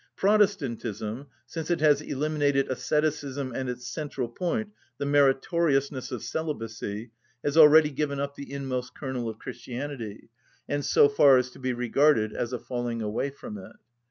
[0.15, 7.11] Protestantism, since it has eliminated asceticism and its central point, the meritoriousness of celibacy,
[7.43, 10.31] has already given up the inmost kernel of Christianity,
[10.67, 13.73] and so far is to be regarded as a falling away from it.